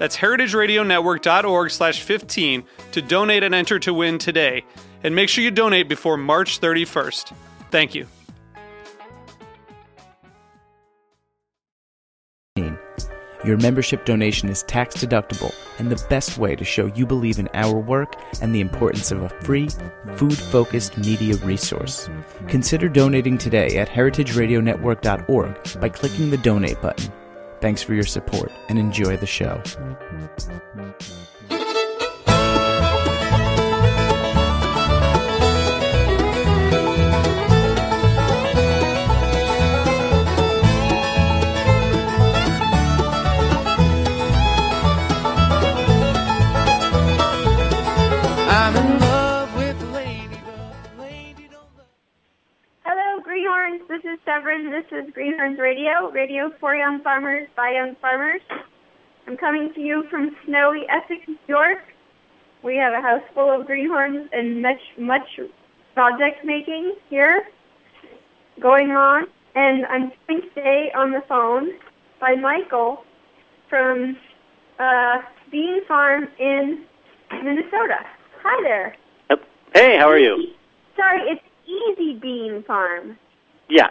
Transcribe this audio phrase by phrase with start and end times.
[0.00, 4.64] That's heritageradionetwork.org slash 15 to donate and enter to win today.
[5.04, 7.34] And make sure you donate before March 31st.
[7.70, 8.06] Thank you.
[13.44, 17.50] Your membership donation is tax deductible and the best way to show you believe in
[17.52, 19.68] our work and the importance of a free,
[20.14, 22.08] food focused media resource.
[22.48, 27.12] Consider donating today at heritageradionetwork.org by clicking the donate button.
[27.60, 29.62] Thanks for your support and enjoy the show.
[54.50, 58.40] This is This is Greenhorns Radio, radio for young farmers by young farmers.
[59.28, 61.78] I'm coming to you from snowy Essex, New York.
[62.64, 65.38] We have a house full of greenhorns and much, much
[65.94, 67.46] project making here
[68.58, 69.28] going on.
[69.54, 71.70] And I'm joined today on the phone
[72.20, 73.04] by Michael
[73.68, 74.16] from
[74.80, 75.18] uh,
[75.52, 76.84] Bean Farm in
[77.30, 78.00] Minnesota.
[78.42, 78.96] Hi there.
[79.74, 80.48] Hey, how are you?
[80.96, 83.16] Sorry, it's Easy Bean Farm.
[83.68, 83.90] Yeah.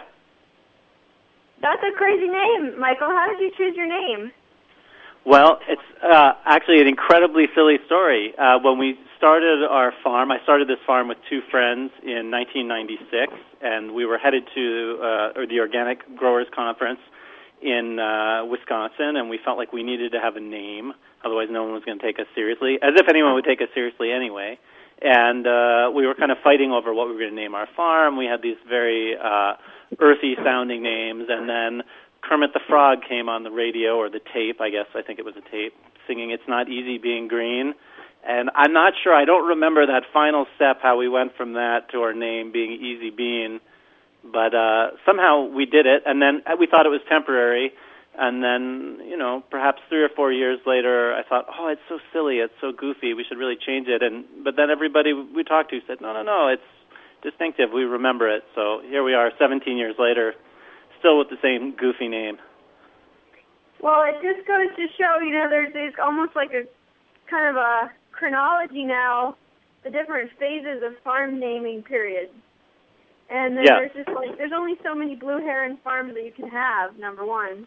[1.62, 3.08] That's a crazy name, Michael.
[3.08, 4.32] How did you choose your name?
[5.26, 8.32] Well, it's uh, actually an incredibly silly story.
[8.38, 13.32] Uh, when we started our farm, I started this farm with two friends in 1996,
[13.60, 17.00] and we were headed to uh, or the Organic Growers Conference
[17.60, 21.64] in uh, Wisconsin, and we felt like we needed to have a name, otherwise no
[21.64, 24.58] one was going to take us seriously, as if anyone would take us seriously anyway.
[25.02, 27.68] And uh, we were kind of fighting over what we were going to name our
[27.74, 28.18] farm.
[28.18, 29.54] We had these very uh,
[29.98, 31.82] earthy sounding names, and then
[32.22, 35.24] Kermit the Frog came on the radio or the tape, I guess I think it
[35.24, 35.72] was a tape,
[36.06, 37.74] singing "It's Not Easy Being Green."
[38.26, 39.14] And I'm not sure.
[39.14, 42.72] I don't remember that final step how we went from that to our name being
[42.72, 43.60] Easy Bean,
[44.22, 46.02] but uh, somehow we did it.
[46.04, 47.72] And then uh, we thought it was temporary.
[48.22, 51.98] And then, you know, perhaps three or four years later, I thought, oh, it's so
[52.12, 54.02] silly, it's so goofy, we should really change it.
[54.02, 56.68] And but then everybody we talked to said, no, no, no, it's
[57.22, 57.72] distinctive.
[57.72, 58.44] We remember it.
[58.54, 60.34] So here we are, 17 years later,
[60.98, 62.36] still with the same goofy name.
[63.80, 66.68] Well, it just goes to show, you know, there's, there's almost like a
[67.30, 69.34] kind of a chronology now,
[69.82, 72.32] the different phases of farm naming periods.
[73.30, 73.78] And then Yeah.
[73.80, 76.98] there's just like there's only so many blue heron farms that you can have.
[76.98, 77.66] Number one,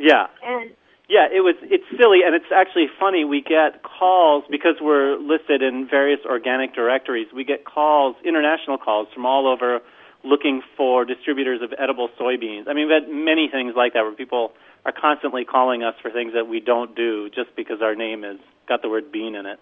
[0.00, 0.26] Yeah.
[0.44, 0.70] and
[1.08, 1.56] Yeah, it was.
[1.62, 3.24] It's silly, and it's actually funny.
[3.24, 7.28] We get calls because we're listed in various organic directories.
[7.34, 9.80] We get calls, international calls from all over,
[10.24, 12.68] looking for distributors of edible soybeans.
[12.68, 14.52] I mean, we've had many things like that where people
[14.84, 18.36] are constantly calling us for things that we don't do just because our name has
[18.68, 19.58] got the word bean in it.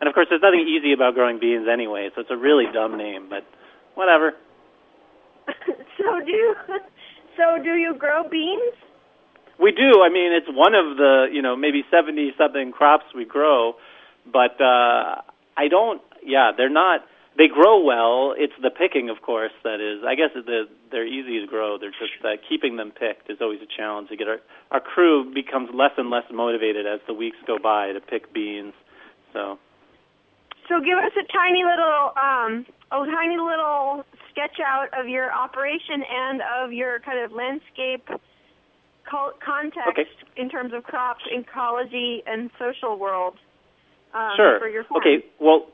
[0.00, 2.98] And of course, there's nothing easy about growing beans anyway, so it's a really dumb
[2.98, 3.28] name.
[3.28, 3.44] But
[3.94, 4.32] whatever.
[5.46, 6.54] so do you,
[7.36, 8.74] so do you grow beans?
[9.58, 10.02] We do.
[10.02, 13.74] I mean, it's one of the you know maybe seventy something crops we grow,
[14.30, 15.22] but uh,
[15.56, 16.02] I don't.
[16.22, 17.00] Yeah, they're not.
[17.38, 18.34] They grow well.
[18.36, 20.02] It's the picking, of course, that is.
[20.08, 21.76] I guess the, they're easy to grow.
[21.78, 24.08] They're just uh, keeping them picked is always a challenge.
[24.08, 27.92] To get our our crew becomes less and less motivated as the weeks go by
[27.92, 28.72] to pick beans.
[29.32, 29.58] So
[30.68, 36.02] So give us a tiny little, um, a tiny little sketch out of your operation
[36.08, 38.08] and of your kind of landscape
[39.08, 40.06] context Okay.
[40.36, 43.34] in terms of crops, ecology, and social world.
[44.14, 44.58] Um, sure.
[44.58, 45.00] For your farm.
[45.00, 45.24] Okay.
[45.38, 45.66] Well,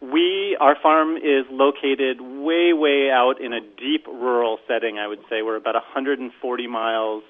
[0.00, 4.98] we our farm is located way way out in a deep rural setting.
[4.98, 7.22] I would say we're about 140 miles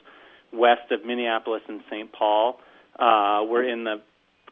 [0.53, 2.11] west of Minneapolis and St.
[2.13, 2.61] Paul.
[2.99, 4.01] Uh, we're in the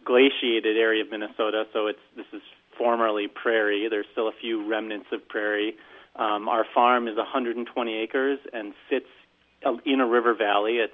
[0.05, 2.43] glaciated area of Minnesota, so it's this is
[2.77, 3.87] formerly prairie.
[3.89, 5.77] There's still a few remnants of prairie.
[6.17, 9.07] Um, our farm is 120 acres and sits
[9.85, 10.75] in a river valley.
[10.75, 10.93] It's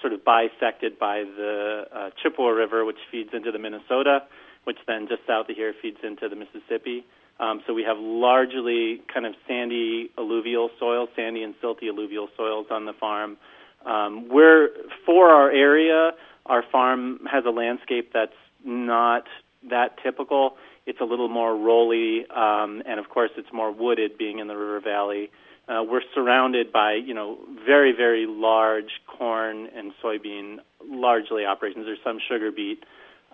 [0.00, 4.20] sort of bisected by the uh, Chippewa River, which feeds into the Minnesota,
[4.64, 7.04] which then just south of here feeds into the Mississippi.
[7.40, 12.66] Um, so we have largely kind of sandy alluvial soils, sandy and silty alluvial soils
[12.70, 13.36] on the farm.
[13.84, 14.68] Um, we're
[15.04, 16.12] for our area.
[16.46, 18.32] Our farm has a landscape that's
[18.64, 19.24] not
[19.70, 20.56] that typical.
[20.86, 24.56] It's a little more rolly, um, and of course, it's more wooded, being in the
[24.56, 25.30] river valley.
[25.66, 31.86] Uh, we're surrounded by, you know, very, very large corn and soybean, largely operations.
[31.86, 32.84] There's some sugar beet,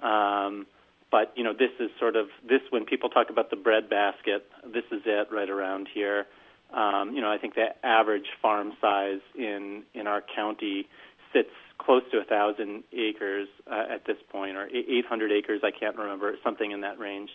[0.02, 0.66] um,
[1.10, 2.60] but you know, this is sort of this.
[2.70, 6.26] When people talk about the bread basket, this is it right around here.
[6.72, 10.86] Um, you know, I think the average farm size in in our county
[11.32, 15.62] sits close to a thousand acres uh, at this point, or 800 acres.
[15.64, 17.30] I can't remember something in that range.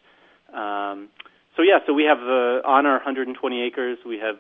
[0.53, 1.09] Um,
[1.55, 4.37] so yeah, so we have uh, on our 120 acres, we have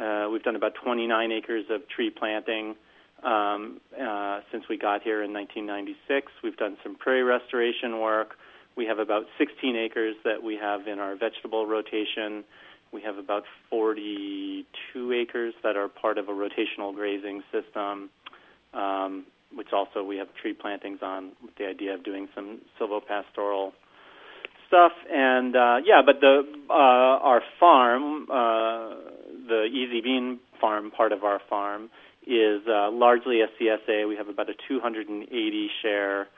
[0.00, 2.74] uh, we've done about 29 acres of tree planting
[3.22, 6.32] um, uh, since we got here in 1996.
[6.42, 8.36] We've done some prairie restoration work.
[8.76, 12.44] We have about 16 acres that we have in our vegetable rotation.
[12.92, 18.10] We have about 42 acres that are part of a rotational grazing system,
[18.74, 23.72] um, which also we have tree plantings on with the idea of doing some silvopastoral
[24.66, 24.92] stuff.
[25.10, 27.81] And uh, yeah, but the uh, our farm,
[29.82, 31.90] Easy Bean farm part of our farm,
[32.26, 34.08] is uh, largely a CSA.
[34.08, 36.28] We have about a 280 share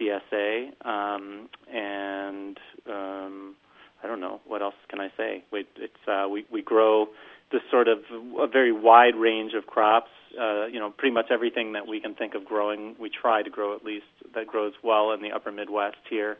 [0.00, 2.58] CSA, um, and
[2.88, 3.54] um,
[4.02, 5.44] I don't know what else can I say.
[5.52, 7.08] We, it's uh, we we grow
[7.52, 7.98] this sort of
[8.38, 10.10] a very wide range of crops.
[10.40, 13.50] Uh, you know, pretty much everything that we can think of growing, we try to
[13.50, 16.36] grow at least that grows well in the upper Midwest here.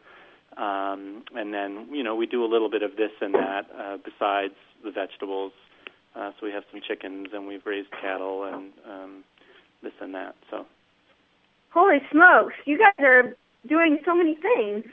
[0.57, 3.97] Um, and then, you know, we do a little bit of this and that uh,
[3.99, 4.55] besides
[4.85, 5.53] the vegetables.
[6.14, 9.25] Uh, so we have some chickens and we've raised cattle and um,
[9.82, 10.34] this and that.
[10.50, 10.64] So.
[11.70, 12.55] Holy smokes!
[12.64, 14.84] You guys are doing so many things.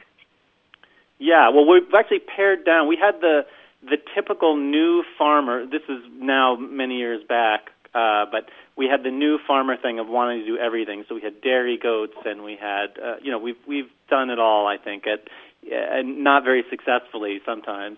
[1.19, 2.87] Yeah, well, we've actually pared down.
[2.87, 3.45] We had the
[3.83, 5.65] the typical new farmer.
[5.65, 10.07] This is now many years back, uh, but we had the new farmer thing of
[10.07, 11.03] wanting to do everything.
[11.07, 14.39] So we had dairy goats, and we had, uh, you know, we've we've done it
[14.39, 14.65] all.
[14.65, 15.27] I think at
[15.71, 17.97] and not very successfully sometimes.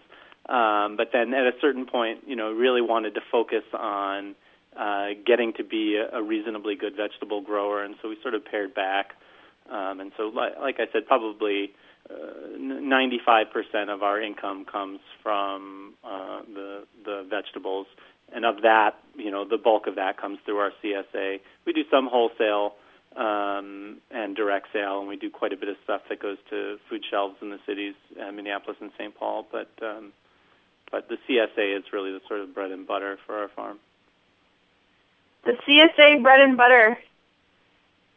[0.49, 4.35] Um, but then at a certain point, you know, really wanted to focus on
[4.77, 8.73] uh, getting to be a, reasonably good vegetable grower, and so we sort of pared
[8.73, 9.11] back.
[9.69, 11.71] Um, and so, like, like I said, probably
[12.09, 17.87] uh, 95% of our income comes from uh, the the vegetables,
[18.33, 21.39] and of that, you know, the bulk of that comes through our CSA.
[21.65, 22.73] We do some wholesale
[23.15, 26.77] um, and direct sale, and we do quite a bit of stuff that goes to
[26.89, 29.15] food shelves in the cities, uh, Minneapolis and St.
[29.15, 29.45] Paul.
[29.51, 30.11] But um,
[30.93, 33.79] but the CSA is really the sort of bread and butter for our farm.
[35.43, 36.99] The CSA bread and butter.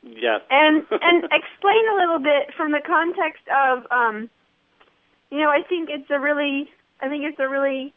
[0.03, 0.43] Yes.
[0.51, 4.29] And and explain a little bit from the context of, um,
[5.31, 6.71] you know, I think it's a really,
[7.01, 7.95] I think it's a really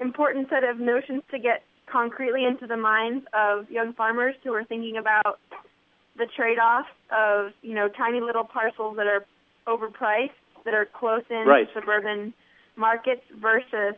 [0.00, 4.64] important set of notions to get concretely into the minds of young farmers who are
[4.64, 5.40] thinking about
[6.16, 9.26] the trade-off of you know tiny little parcels that are
[9.66, 10.30] overpriced
[10.64, 11.68] that are close in right.
[11.74, 12.32] suburban
[12.76, 13.94] markets versus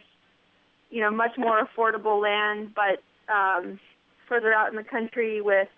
[0.95, 3.03] you know much more affordable land but
[3.33, 3.81] um,
[4.29, 5.69] further out in the country with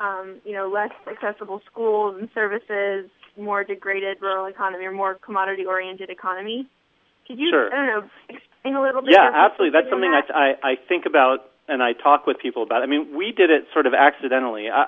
[0.00, 6.08] um, you know less accessible schools and services, more degraded rural economy or more commodity-oriented
[6.08, 6.66] economy.
[7.26, 7.72] Could you Sure.
[7.72, 9.12] I don't know explain a little bit?
[9.12, 9.78] Yeah, absolutely.
[9.78, 10.34] That's something that?
[10.34, 12.82] I, I I think about and I talk with people about.
[12.82, 14.68] I mean, we did it sort of accidentally.
[14.70, 14.84] I,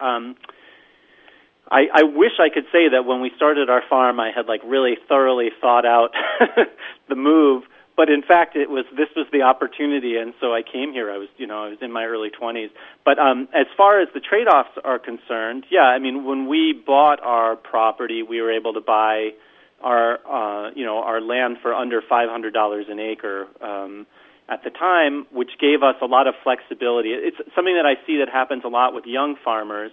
[0.00, 0.36] I, um,
[1.70, 4.60] I, I wish I could say that when we started our farm, I had like
[4.64, 6.10] really thoroughly thought out
[7.08, 7.64] the move.
[7.96, 11.10] But in fact, it was this was the opportunity, and so I came here.
[11.12, 12.70] I was, you know, I was in my early 20s.
[13.04, 17.22] But um, as far as the trade-offs are concerned, yeah, I mean, when we bought
[17.22, 19.30] our property, we were able to buy
[19.80, 23.46] our, uh, you know, our land for under $500 an acre.
[23.60, 24.06] Um,
[24.48, 27.10] at the time, which gave us a lot of flexibility.
[27.10, 29.90] It's something that I see that happens a lot with young farmers.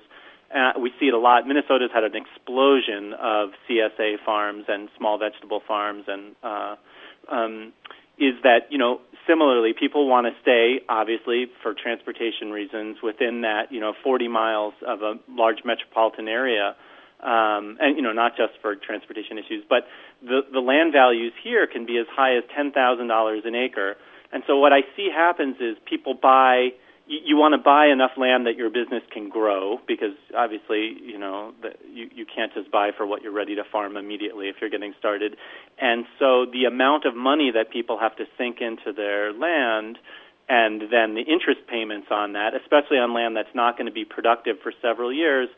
[0.53, 1.47] Uh, we see it a lot.
[1.47, 6.75] Minnesota's had an explosion of CSA farms and small vegetable farms, and uh,
[7.29, 7.73] um,
[8.17, 13.71] is that you know similarly people want to stay obviously for transportation reasons within that
[13.71, 16.75] you know 40 miles of a large metropolitan area.
[17.21, 19.85] Um, and you know, not just for transportation issues, but
[20.23, 23.95] the the land values here can be as high as ten thousand dollars an acre.
[24.33, 26.69] And so what I see happens is people buy,
[27.11, 31.53] you, want to buy enough land that your business can grow because obviously you know
[31.91, 34.93] you you can't just buy for what you're ready to farm immediately if you're getting
[34.97, 35.35] started
[35.79, 39.97] and so the amount of money that people have to sink into their land
[40.47, 44.05] and then the interest payments on that especially on land that's not going to be
[44.05, 45.49] productive for several years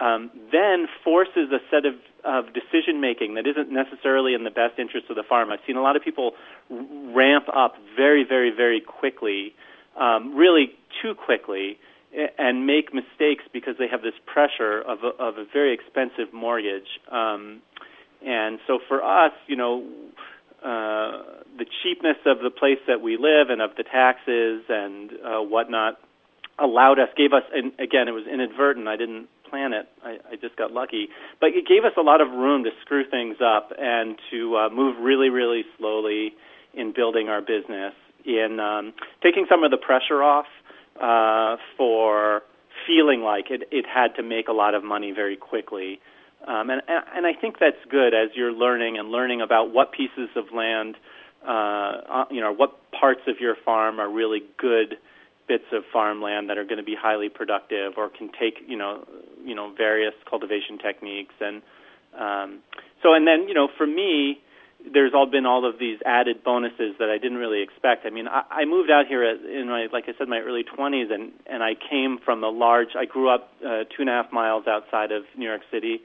[0.00, 4.78] um, then forces a set of, of decision making that isn't necessarily in the best
[4.78, 5.50] interest of the farm.
[5.52, 6.32] I've seen a lot of people
[6.70, 9.54] ramp up very, very, very quickly,
[9.98, 11.78] um, really too quickly,
[12.38, 16.98] and make mistakes because they have this pressure of a, of a very expensive mortgage.
[17.10, 17.62] Um,
[18.26, 19.86] and so for us, you know,
[20.62, 25.40] uh, the cheapness of the place that we live and of the taxes and uh,
[25.40, 25.98] whatnot
[26.58, 28.88] allowed us, gave us, and again, it was inadvertent.
[28.88, 29.88] I didn't plan it.
[30.04, 31.08] I, I just got lucky.
[31.40, 34.68] But it gave us a lot of room to screw things up and to uh,
[34.68, 36.32] move really, really slowly
[36.74, 37.94] in building our business,
[38.24, 40.46] in um, taking some of the pressure off
[41.00, 42.42] uh, for
[42.86, 46.00] feeling like it, it had to make a lot of money very quickly.
[46.46, 50.30] Um, and, and I think that's good as you're learning and learning about what pieces
[50.36, 50.96] of land,
[51.46, 54.96] uh, uh you know, what parts of your farm are really good
[55.50, 59.04] bits of farmland that are going to be highly productive or can take you know
[59.44, 61.60] you know various cultivation techniques and
[62.16, 62.60] um,
[63.02, 64.38] so and then you know for me
[64.92, 68.06] there's all been all of these added bonuses that I didn't really expect.
[68.06, 71.12] I mean, I, I moved out here in my, like I said, my early 20s,
[71.12, 72.88] and and I came from a large.
[72.98, 76.00] I grew up uh, two and a half miles outside of New York City,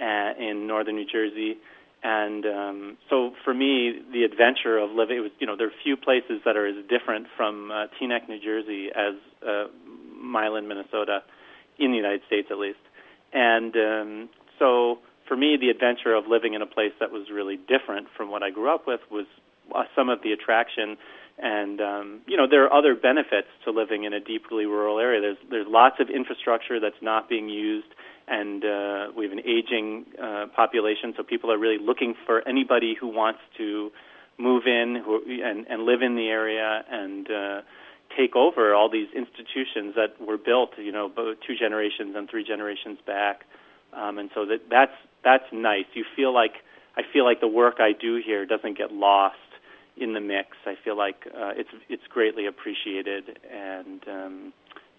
[0.00, 1.56] uh, in northern New Jersey,
[2.02, 5.78] and um, so for me, the adventure of living it was you know there are
[5.82, 9.14] few places that are as different from uh, Teaneck, New Jersey, as
[9.46, 9.66] uh,
[10.20, 11.22] Milan, Minnesota,
[11.78, 12.78] in the United States at least.
[13.32, 14.98] And um, so
[15.28, 18.42] for me, the adventure of living in a place that was really different from what
[18.42, 19.26] I grew up with was
[19.74, 20.96] uh, some of the attraction.
[21.38, 25.20] And um, you know there are other benefits to living in a deeply rural area.
[25.20, 27.94] There's there's lots of infrastructure that's not being used
[28.30, 32.94] and uh, we have an aging uh, population, so people are really looking for anybody
[32.98, 33.90] who wants to
[34.38, 37.60] move in who, and, and live in the area and uh,
[38.16, 41.10] take over all these institutions that were built, you know,
[41.46, 43.44] two generations and three generations back.
[43.92, 44.92] Um, and so that that's
[45.24, 45.86] that's nice.
[45.94, 46.52] You feel like
[46.96, 49.36] I feel like the work I do here doesn't get lost
[49.96, 50.56] in the mix.
[50.66, 54.52] I feel like uh, it's it's greatly appreciated, and um,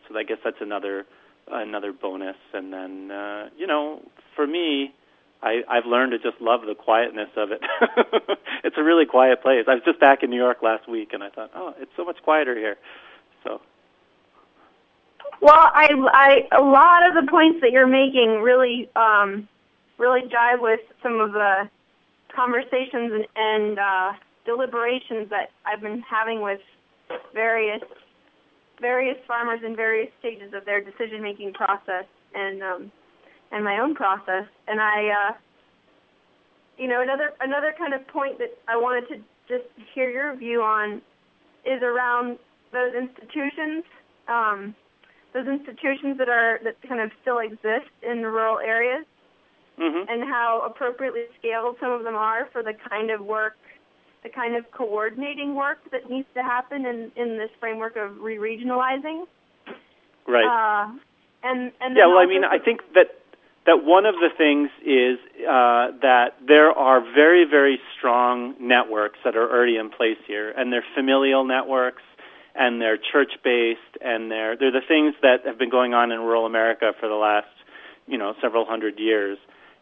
[0.08, 1.06] so I guess that's another
[1.52, 2.36] another bonus.
[2.54, 4.02] And then, uh, you know,
[4.36, 4.94] for me,
[5.42, 7.62] I, I've learned to just love the quietness of it.
[8.64, 9.66] it's a really quiet place.
[9.68, 12.06] I was just back in New York last week, and I thought, oh, it's so
[12.06, 12.78] much quieter here.
[13.44, 13.62] So.
[15.42, 15.88] Well, I,
[16.52, 19.48] I, a lot of the points that you're making really, um,
[19.98, 21.70] really jive with some of the
[22.36, 24.14] conversations and, and uh,
[24.46, 26.60] deliberations that I've been having with
[27.34, 27.82] various
[28.82, 32.92] various farmers in various stages of their decision making process and um,
[33.52, 34.46] and my own process.
[34.68, 35.34] And I, uh,
[36.78, 39.16] you know, another another kind of point that I wanted to
[39.48, 41.02] just hear your view on
[41.66, 42.40] is around
[42.72, 43.84] those institutions,
[44.28, 44.76] um,
[45.34, 49.06] those institutions that are that kind of still exist in rural areas,
[49.80, 50.10] mm-hmm.
[50.10, 53.56] and how appropriately scaled some of them are for the kind of work
[54.24, 59.26] the kind of coordinating work that needs to happen in, in this framework of re-regionalizing.
[60.28, 60.44] Right.
[60.44, 60.92] Uh,
[61.42, 63.16] and and yeah, well, I mean, I think that
[63.66, 69.36] that one of the things is uh, that there are very, very strong networks that
[69.36, 72.04] are already in place here, and they're familial networks,
[72.56, 76.46] and they're church-based, and they're they're the things that have been going on in rural
[76.46, 77.48] America for the last,
[78.08, 79.38] you know, several hundred years,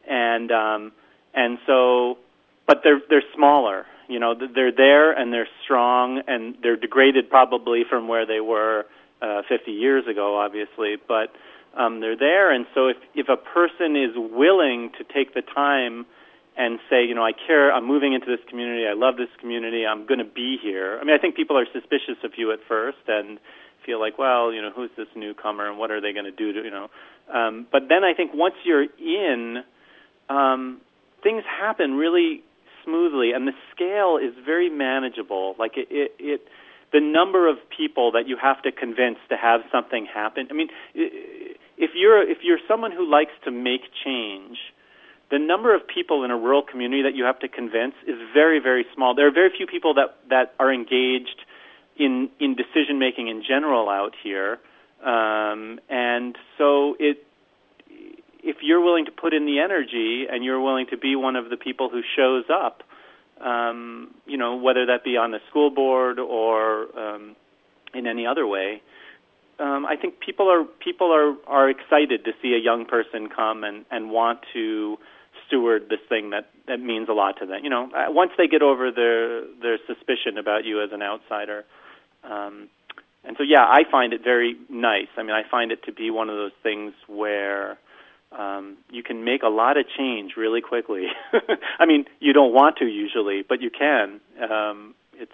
[0.07, 0.91] and um,
[1.33, 2.17] and so,
[2.65, 7.83] but they're they're smaller, you know, they're there and they're strong and they're degraded probably
[7.89, 8.85] from where they were
[9.21, 11.33] uh, 50 years ago, obviously, but
[11.77, 12.51] um, they're there.
[12.51, 16.05] And so if if a person is willing to take the time
[16.57, 19.85] and say, you know, I care, I'm moving into this community, I love this community,
[19.85, 20.97] I'm going to be here.
[20.99, 23.37] I mean, I think people are suspicious of you at first and
[23.85, 26.53] feel like, well, you know, who's this newcomer and what are they going to do
[26.53, 26.89] to, you know.
[27.31, 29.63] Um, but then I think once you're in,
[30.29, 30.81] um,
[31.21, 32.43] things happen really
[32.83, 35.55] smoothly, and the scale is very manageable.
[35.59, 36.41] Like it, it, it
[36.93, 40.47] the number of people that you have to convince to have something happen.
[40.49, 44.57] I mean, if you're if you're someone who likes to make change,
[45.29, 48.59] the number of people in a rural community that you have to convince is very
[48.59, 49.15] very small.
[49.15, 51.41] There are very few people that that are engaged
[51.97, 54.59] in in decision making in general out here,
[55.03, 57.23] um, and so it
[58.47, 61.49] if you're willing to put in the energy and you're willing to be one of
[61.49, 62.81] the people who shows up,
[63.41, 67.35] um, you know, whether that be on the school board or um,
[67.93, 68.81] in any other way,
[69.59, 73.63] um, I think people are people are are excited to see a young person come
[73.63, 74.97] and and want to
[75.47, 77.63] steward this thing that that means a lot to them.
[77.63, 81.65] You know, uh, once they get over their their suspicion about you as an outsider.
[82.23, 82.69] Um,
[83.23, 85.07] and so, yeah, I find it very nice.
[85.17, 87.77] I mean, I find it to be one of those things where
[88.31, 91.07] um, you can make a lot of change really quickly.
[91.79, 94.21] I mean, you don't want to usually, but you can.
[94.49, 95.33] Um, it's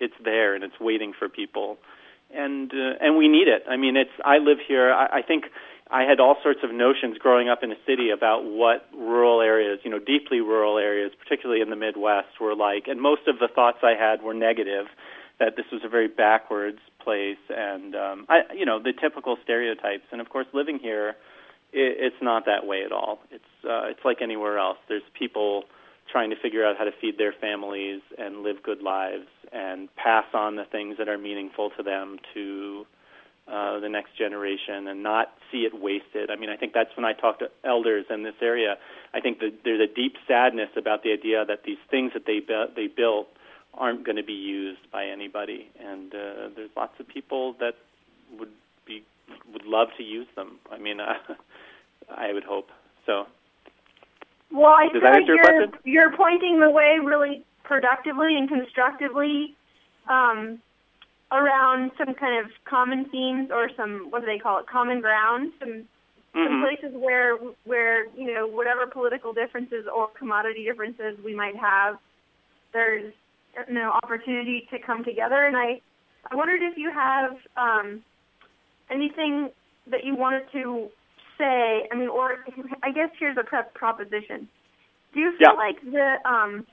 [0.00, 1.76] it's there and it's waiting for people,
[2.32, 3.64] and uh, and we need it.
[3.68, 4.10] I mean, it's.
[4.24, 4.92] I live here.
[4.92, 5.44] I, I think
[5.90, 9.80] I had all sorts of notions growing up in a city about what rural areas,
[9.84, 13.48] you know, deeply rural areas, particularly in the Midwest, were like, and most of the
[13.48, 14.86] thoughts I had were negative.
[15.40, 20.04] That this was a very backwards place, and um, I, you know, the typical stereotypes.
[20.12, 21.16] And of course, living here
[21.74, 23.18] it, it's not that way at all.
[23.30, 24.78] It's uh, it's like anywhere else.
[24.88, 25.64] There's people
[26.14, 30.26] trying to figure out how to feed their families and live good lives and pass
[30.32, 32.86] on the things that are meaningful to them to
[33.48, 36.30] uh, the next generation and not see it wasted.
[36.30, 38.76] I mean, I think that's when I talk to elders in this area.
[39.12, 42.38] I think that there's a deep sadness about the idea that these things that they
[42.38, 43.26] bu- they built
[43.76, 47.74] aren't going to be used by anybody, and uh, there's lots of people that
[48.38, 48.52] would
[48.86, 49.02] be
[49.52, 50.60] would love to use them.
[50.70, 51.14] I mean, uh,
[52.08, 52.68] I would hope
[53.04, 53.26] so.
[54.52, 59.54] Well, I Does feel like you're you're pointing the way really productively and constructively
[60.08, 60.60] um,
[61.32, 65.52] around some kind of common themes or some what do they call it common ground
[65.58, 65.88] some
[66.32, 66.62] some Mhm.
[66.62, 71.98] places where where you know whatever political differences or commodity differences we might have
[72.72, 73.12] there's
[73.68, 75.80] you know opportunity to come together and i
[76.30, 78.04] i wondered if you have um
[78.90, 79.50] anything
[79.86, 80.90] that you wanted to
[81.38, 82.44] say i mean or
[82.82, 84.48] i guess here's a prep proposition
[85.12, 85.52] do you feel Yeah.
[85.52, 86.66] like the um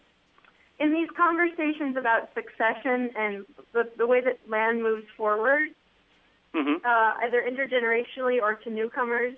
[0.82, 5.70] in these conversations about succession and the, the way that land moves forward,
[6.56, 6.84] Mhm.
[6.84, 9.36] uh, either intergenerationally or to newcomers,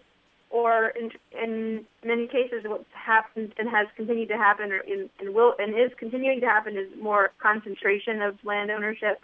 [0.49, 5.35] or in, in many cases, what's happened and has continued to happen, or in, and
[5.35, 9.21] will and is continuing to happen, is more concentration of land ownership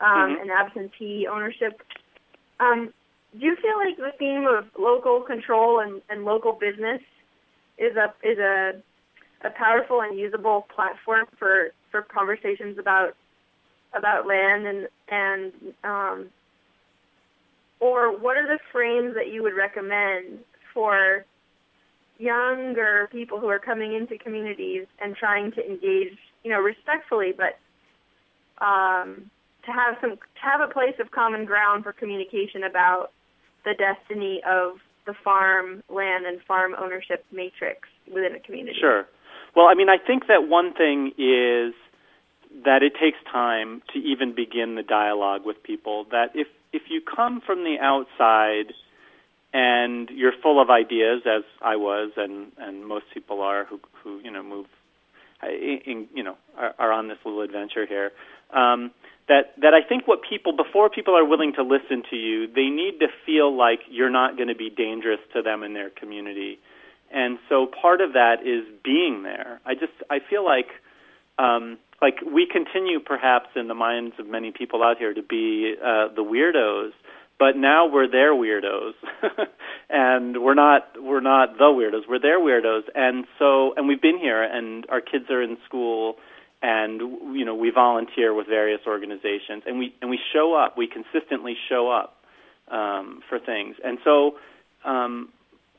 [0.00, 0.42] um, Mhm.
[0.42, 1.82] and absentee ownership.
[2.60, 2.94] Um,
[3.38, 7.00] do you feel like the theme of local control and, and local business
[7.78, 8.72] is a is a
[9.42, 13.14] a powerful and usable platform for, for conversations about
[13.96, 16.28] about land and and um,
[17.80, 20.40] or what are the frames that you would recommend
[20.74, 21.24] for
[22.18, 27.58] younger people who are coming into communities and trying to engage, you know, respectfully, but
[28.64, 29.30] um,
[29.64, 33.10] to have some to have a place of common ground for communication about
[33.64, 38.76] the destiny of the farm land and farm ownership matrix within a community.
[38.78, 39.06] Sure.
[39.56, 41.74] Well, I mean, I think that one thing is
[42.64, 46.06] that it takes time to even begin the dialogue with people.
[46.10, 48.72] That if if you come from the outside
[49.52, 54.20] and you're full of ideas, as I was, and and most people are who who
[54.22, 54.66] you know move,
[55.42, 58.12] in, you know, are, are on this little adventure here.
[58.52, 58.90] Um,
[59.30, 62.68] that that I think what people before people are willing to listen to you, they
[62.68, 66.58] need to feel like you're not going to be dangerous to them in their community.
[67.12, 69.60] And so part of that is being there.
[69.64, 70.66] I just I feel like
[71.38, 75.76] um, like we continue perhaps in the minds of many people out here to be
[75.78, 76.90] uh, the weirdos,
[77.38, 78.94] but now we're their weirdos,
[79.90, 82.02] and we're not we're not the weirdos.
[82.08, 86.16] We're their weirdos, and so and we've been here, and our kids are in school,
[86.62, 87.00] and
[87.36, 90.76] you know we volunteer with various organizations, and we and we show up.
[90.76, 92.16] We consistently show up
[92.70, 94.36] um, for things, and so.
[94.84, 95.30] Um,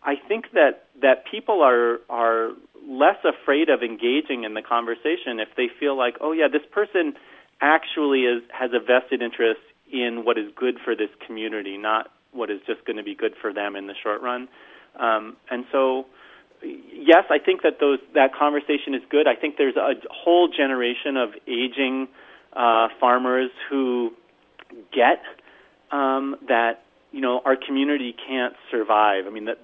[0.04, 2.52] I think that that people are are
[2.88, 7.14] less afraid of engaging in the conversation if they feel like, oh yeah, this person
[7.62, 12.50] actually is has a vested interest in what is good for this community, not what
[12.50, 14.48] is just going to be good for them in the short run.
[15.00, 16.06] Um, and so,
[16.64, 19.28] yes, I think that those that conversation is good.
[19.28, 22.08] I think there's a whole generation of aging
[22.54, 24.12] uh, farmers who
[24.94, 25.22] get
[25.92, 29.26] um, that you know our community can't survive.
[29.28, 29.58] I mean that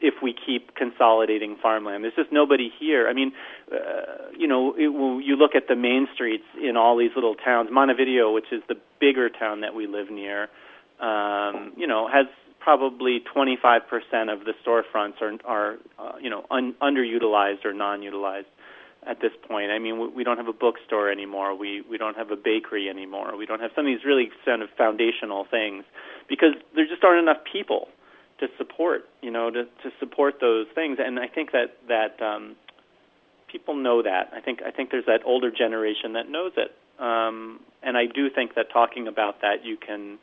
[0.00, 2.04] if we keep consolidating farmland.
[2.04, 3.08] There's just nobody here.
[3.08, 3.32] I mean,
[3.72, 7.34] uh, you know, it, when you look at the main streets in all these little
[7.34, 7.68] towns.
[7.72, 10.48] Montevideo, which is the bigger town that we live near,
[11.00, 12.26] um, you know, has
[12.60, 13.80] probably 25%
[14.32, 18.46] of the storefronts are, are uh, you know, un- underutilized or non-utilized
[19.06, 19.70] at this point.
[19.70, 21.54] I mean, we, we don't have a bookstore anymore.
[21.54, 23.36] We we don't have a bakery anymore.
[23.36, 25.84] We don't have some of these really kind of foundational things
[26.28, 27.88] because there just aren't enough people
[28.40, 30.98] to support, you know, to to support those things.
[31.00, 32.56] And I think that that um,
[33.50, 34.30] people know that.
[34.34, 36.74] I think I think there's that older generation that knows it.
[37.00, 40.18] Um, and I do think that talking about that, you can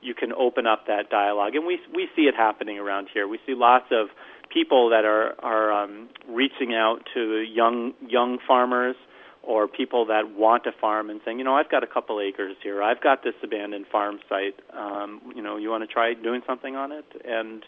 [0.00, 1.54] you can open up that dialogue.
[1.54, 3.26] And we we see it happening around here.
[3.26, 4.08] We see lots of
[4.52, 8.96] people that are are um, reaching out to young young farmers
[9.42, 12.56] or people that want to farm and saying, you know, I've got a couple acres
[12.62, 12.82] here.
[12.82, 14.56] I've got this abandoned farm site.
[14.76, 17.06] Um, you know, you want to try doing something on it?
[17.24, 17.64] And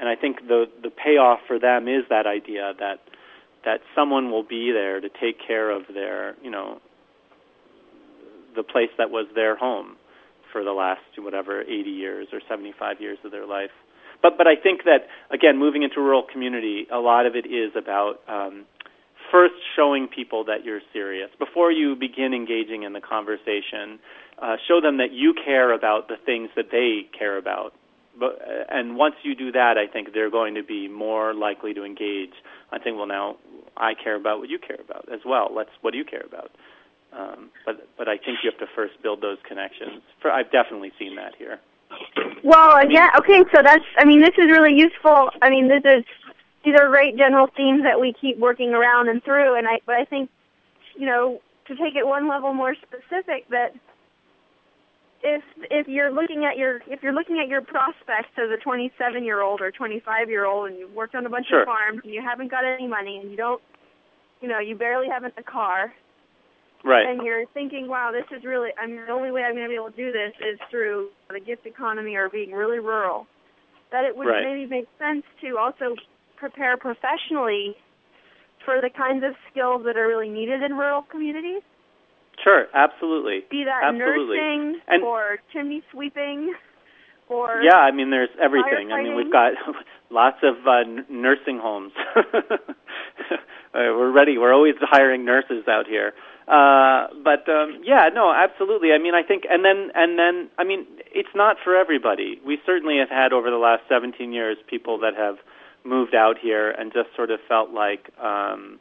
[0.00, 3.00] and I think the the payoff for them is that idea that
[3.64, 6.80] that someone will be there to take care of their, you know,
[8.56, 9.96] the place that was their home
[10.52, 13.70] for the last whatever 80 years or 75 years of their life.
[14.22, 17.46] But but I think that again, moving into a rural community, a lot of it
[17.46, 18.66] is about um,
[19.32, 23.98] first showing people that you're serious before you begin engaging in the conversation.
[24.40, 27.72] Uh, show them that you care about the things that they care about.
[28.18, 31.74] But, uh, and once you do that, I think they're going to be more likely
[31.74, 32.32] to engage.
[32.70, 33.36] I think, well, now
[33.76, 35.48] I care about what you care about as well.
[35.54, 35.70] Let's.
[35.80, 36.50] What do you care about?
[37.16, 40.02] Um, but but I think you have to first build those connections.
[40.20, 41.60] For I've definitely seen that here.
[42.42, 45.30] Well, yeah, okay, so that's, I mean, this is really useful.
[45.40, 46.04] I mean, this is,
[46.64, 49.96] these are great general themes that we keep working around and through, and I, but
[49.96, 50.30] I think,
[50.96, 53.74] you know, to take it one level more specific, that
[55.22, 59.22] if if you're looking at your if you're looking at your prospects as a 27
[59.22, 61.60] year old or 25 year old and you've worked on a bunch Sure.
[61.62, 63.62] of farms and you haven't got any money and you don't
[64.40, 65.92] you know you barely have a car
[66.84, 67.06] Right.
[67.06, 69.68] and you're thinking, wow, this is really, I mean, the only way I'm going to
[69.68, 73.26] be able to do this is through the gift economy or being really rural,
[73.92, 74.42] that it would Right.
[74.44, 75.94] maybe make sense to also
[76.36, 77.76] prepare professionally
[78.64, 81.62] for the kinds of skills that are really needed in rural communities,
[82.42, 82.66] Sure.
[82.74, 83.44] Absolutely.
[83.50, 84.36] be that Absolutely.
[84.38, 86.54] nursing And- or chimney sweeping
[87.28, 88.90] or Yeah, I mean, there's everything.
[88.92, 89.52] I mean, we've got
[90.10, 91.92] lots of uh, n- nursing homes.
[92.16, 92.56] uh,
[93.72, 94.38] we're ready.
[94.38, 96.12] We're always hiring nurses out here.
[96.52, 98.92] Uh, but um, yeah, no, absolutely.
[98.92, 102.38] I mean, I think, and then, and then, I mean, it's not for everybody.
[102.44, 105.36] We certainly have had over the last 17 years people that have
[105.82, 108.78] moved out here and just sort of felt like, um,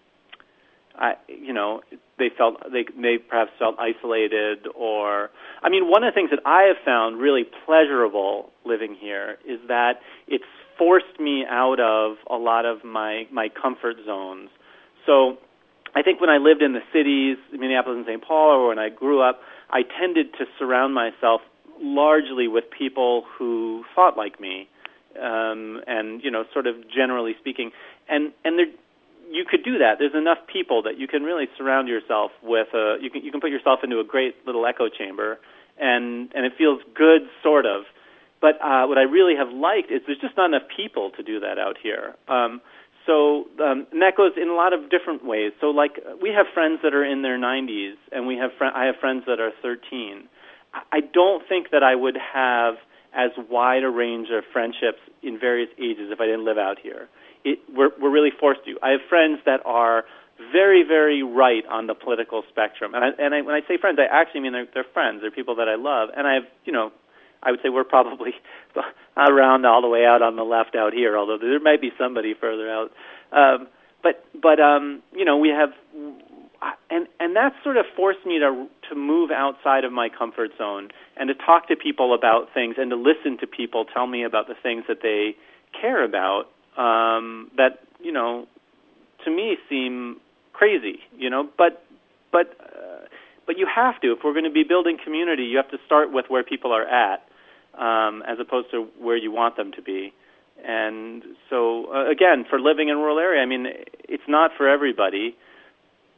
[1.00, 1.82] I, you know,
[2.20, 5.30] they felt they they perhaps felt isolated, or
[5.64, 9.60] I mean, one of the things that I have found really pleasurable living here is
[9.70, 10.44] that it's
[10.78, 14.50] forced me out of a lot of my my comfort zones.
[15.06, 15.38] So,
[15.96, 18.24] I think when I lived in the cities, Minneapolis and St.
[18.24, 21.42] Paul, or when I grew up, I tended to surround myself
[21.82, 24.70] largely with people who thought like me,
[25.22, 27.72] um, and you know, sort of generally speaking,
[28.08, 28.68] and and there
[29.32, 29.96] you could do that.
[29.98, 32.68] There's enough people that you can really surround yourself with.
[32.74, 35.40] A, you can you can put yourself into a great little echo chamber,
[35.80, 37.84] and and it feels good, sort of.
[38.42, 41.40] But uh, what I really have liked is there's just not enough people to do
[41.40, 42.16] that out here.
[42.28, 42.62] Um,
[43.06, 45.52] so um, and that goes in a lot of different ways.
[45.60, 48.86] So like we have friends that are in their 90s, and we have fr- I
[48.86, 50.28] have friends that are 13.
[50.92, 52.76] I- don't think that I would have
[53.14, 57.10] as wide a range of friendships in various ages if I didn't live out here.
[57.44, 58.78] It, we're, we're really forced to.
[58.82, 60.06] I have friends that are
[60.54, 64.00] very, very right on the political spectrum, and I, and I, when I say friends,
[64.00, 65.22] I actually mean they're, they're friends.
[65.22, 66.92] They're people that I love, and I have, you know,
[67.44, 68.34] I would say we're probably
[69.18, 72.34] around all the way out on the left out here, although there might be somebody
[72.34, 72.92] further out.
[73.32, 73.68] Um,
[74.04, 75.70] but but um, you know, we have,
[76.90, 80.90] and and that sort of forced me to to move outside of my comfort zone
[81.18, 84.48] and to talk to people about things and to listen to people tell me about
[84.48, 85.36] the things that they
[85.80, 86.46] care about
[86.78, 88.48] um, that you know
[89.26, 90.20] to me seem
[90.54, 91.86] crazy, you know, but
[92.32, 93.06] but uh,
[93.46, 96.12] but you have to if we're going to be building community, you have to start
[96.12, 97.24] with where people are at
[97.78, 100.14] um, as opposed to where you want them to be.
[100.64, 103.68] And so uh, again, for living in rural area, I mean,
[104.08, 105.36] it's not for everybody,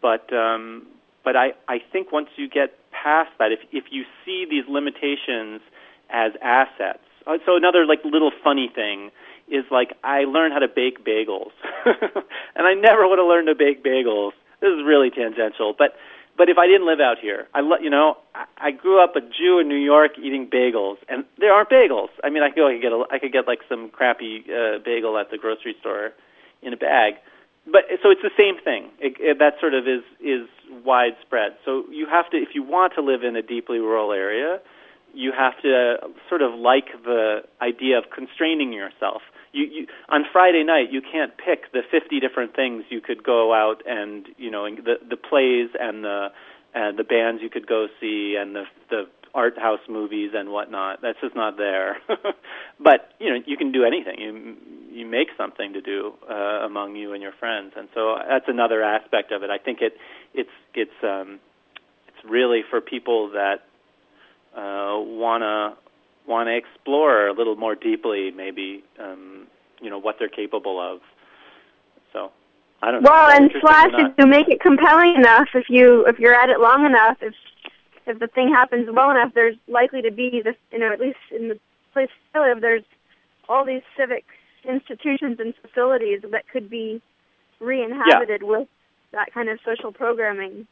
[0.01, 0.85] but um,
[1.23, 5.61] but I I think once you get past that, if if you see these limitations
[6.09, 9.11] as assets, uh, so another like little funny thing
[9.49, 11.51] is like I learned how to bake bagels,
[11.85, 14.31] and I never would have learned to bake bagels.
[14.59, 15.95] This is really tangential, but
[16.37, 19.15] but if I didn't live out here, I lo- you know I, I grew up
[19.15, 22.09] a Jew in New York eating bagels, and there aren't bagels.
[22.23, 25.17] I mean, I could, I get a, I could get like some crappy uh, bagel
[25.17, 26.11] at the grocery store
[26.61, 27.15] in a bag,
[27.65, 28.89] but so it's the same thing.
[28.99, 30.47] It, it, that sort of is is
[30.83, 31.53] widespread.
[31.65, 34.59] So you have to, if you want to live in a deeply rural area,
[35.13, 39.21] you have to sort of like the idea of constraining yourself.
[39.53, 43.53] You, you on Friday night you can't pick the 50 different things you could go
[43.53, 46.29] out and you know and the the plays and the
[46.73, 51.01] and the bands you could go see and the the art house movies and whatnot.
[51.01, 51.97] That's just not there.
[52.79, 54.19] but you know you can do anything.
[54.19, 54.55] You
[54.91, 58.83] you make something to do uh, among you and your friends, and so that's another
[58.83, 59.49] aspect of it.
[59.49, 59.93] I think it
[60.33, 61.39] it's it's um,
[62.07, 63.63] it's really for people that
[64.55, 65.82] uh, want to
[66.27, 69.47] want to explore a little more deeply, maybe um,
[69.81, 70.99] you know what they're capable of.
[72.11, 72.31] So
[72.81, 73.03] I don't.
[73.03, 76.49] Well, that and slash if you make it compelling enough, if you if you're at
[76.49, 77.33] it long enough, if
[78.05, 80.55] if the thing happens well enough, there's likely to be this.
[80.71, 81.59] You know, at least in the
[81.93, 82.83] place I live, there's
[83.49, 84.25] all these civic
[84.67, 87.01] institutions and facilities that could be
[87.59, 88.67] re-inhabited with
[89.11, 90.67] that kind of social programming.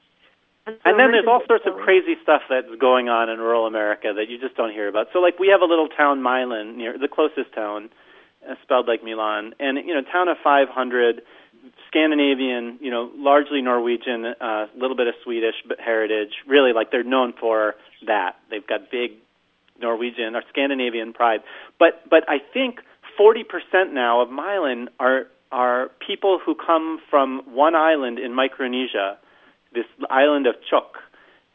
[0.65, 4.13] So And then there's all sorts of crazy stuff that's going on in rural America
[4.15, 5.08] that you just don't hear about.
[5.13, 7.89] So, like, we have a little town, Milan, near the closest town,
[8.47, 11.21] uh, spelled like Milan, and you know, town of 500,
[11.88, 16.32] Scandinavian, you know, largely Norwegian, a uh, little bit of Swedish but heritage.
[16.47, 18.38] Really, like they're known for that.
[18.50, 19.12] They've got big
[19.80, 21.41] Norwegian or Scandinavian pride.
[21.80, 22.80] But but I think
[23.19, 29.17] 40% now of Milan are are people who come from one island in Micronesia,
[29.73, 30.99] this island of Chuuk.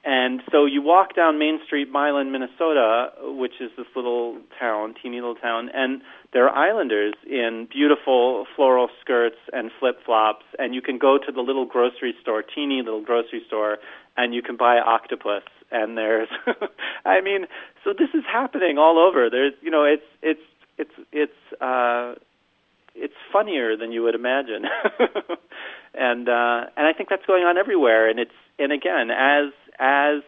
[0.05, 5.17] And so you walk down Main Street, Milan, Minnesota, which is this little town, teeny
[5.17, 6.01] little town, and
[6.33, 11.33] there are islanders in beautiful floral skirts and flip flops, and you can go to
[11.33, 13.79] the little grocery store, teeny little grocery store,
[14.17, 15.43] and you can buy octopus.
[15.73, 16.29] And there's,
[17.05, 17.47] I mean,
[17.83, 19.29] so this is happening all over.
[19.29, 20.41] There's, you know, it's it's
[20.79, 22.15] it's it's uh,
[22.97, 24.65] it's funnier than you would imagine,
[25.95, 28.09] and uh, and I think that's going on everywhere.
[28.09, 30.23] And it's and again, as as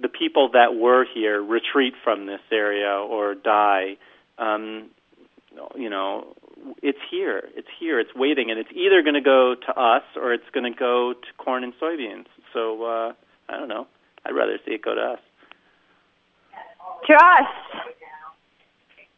[0.00, 3.96] the people that were here retreat from this area or die,
[4.38, 4.90] um,
[5.76, 6.34] you know,
[6.82, 7.48] it's here.
[7.56, 7.98] It's here.
[8.00, 11.14] It's waiting, and it's either going to go to us or it's going to go
[11.14, 12.26] to corn and soybeans.
[12.52, 13.12] So uh,
[13.48, 13.86] I don't know.
[14.24, 15.18] I'd rather see it go to us.
[17.06, 17.90] To us.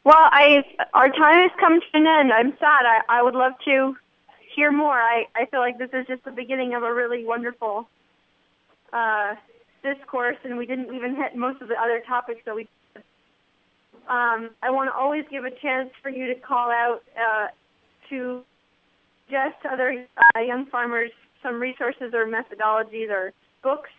[0.04, 2.32] Well, I our time has come to an end.
[2.32, 2.86] I'm sad.
[2.86, 3.94] I, I would love to
[4.54, 5.00] hear more.
[5.00, 7.88] I, I feel like this is just the beginning of a really wonderful
[8.92, 9.34] uh,
[9.82, 12.68] discourse, and we didn't even hit most of the other topics that we.
[14.08, 17.46] Um, I want to always give a chance for you to call out uh,
[18.10, 18.42] to
[19.30, 21.12] just other uh, young farmers
[21.42, 23.90] some resources or methodologies or books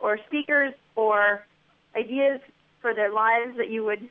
[0.00, 1.44] or speakers or
[1.96, 2.40] ideas
[2.80, 4.08] for their lives that you would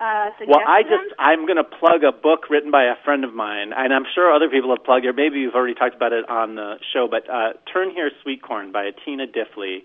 [0.00, 3.34] uh, Well, I just I'm going to plug a book written by a friend of
[3.34, 5.14] mine, and I'm sure other people have plugged it.
[5.14, 8.72] Maybe you've already talked about it on the show, but uh, "Turn Here, Sweet Corn"
[8.72, 9.84] by Atina Diffley,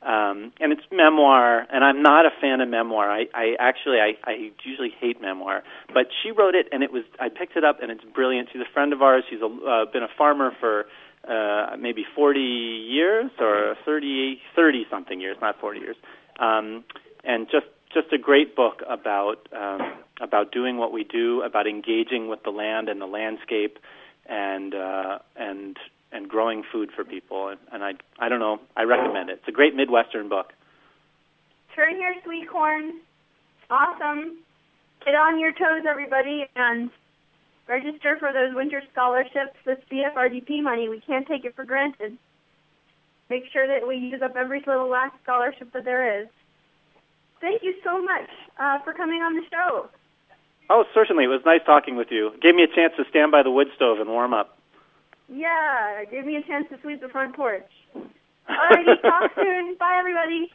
[0.00, 1.66] um, and it's memoir.
[1.70, 3.10] And I'm not a fan of memoir.
[3.10, 5.62] I, I actually I, I usually hate memoir,
[5.92, 8.48] but she wrote it, and it was I picked it up, and it's brilliant.
[8.52, 9.24] She's a friend of ours.
[9.28, 10.86] She's a, uh, been a farmer for
[11.28, 15.96] uh, maybe 40 years or 30 30 something years, not 40 years,
[16.40, 16.84] um,
[17.22, 19.80] and just just a great book about um,
[20.20, 23.78] about doing what we do, about engaging with the land and the landscape,
[24.26, 25.76] and uh, and
[26.12, 27.48] and growing food for people.
[27.48, 29.40] And, and I I don't know, I recommend it.
[29.40, 30.52] It's a great Midwestern book.
[31.74, 33.00] Turn your sweet corn.
[33.70, 34.38] Awesome.
[35.04, 36.90] Get on your toes, everybody, and
[37.66, 40.88] register for those winter scholarships, this BFRDP money.
[40.88, 42.18] We can't take it for granted.
[43.30, 46.28] Make sure that we use up every little last scholarship that there is.
[47.42, 49.88] Thank you so much uh, for coming on the show.
[50.70, 52.30] Oh, certainly, it was nice talking with you.
[52.40, 54.56] Gave me a chance to stand by the wood stove and warm up.
[55.28, 57.68] Yeah, gave me a chance to sweep the front porch.
[57.96, 59.74] Alrighty, talk soon.
[59.74, 60.50] Bye, everybody.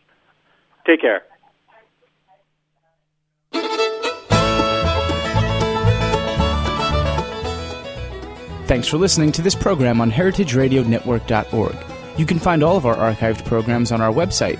[0.86, 1.24] Take care.
[8.66, 11.76] Thanks for listening to this program on heritageradionetwork.org.
[12.18, 14.60] You can find all of our archived programs on our website